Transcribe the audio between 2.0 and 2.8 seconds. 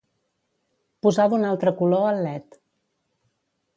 el led.